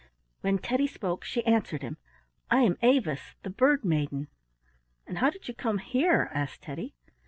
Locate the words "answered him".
1.45-1.97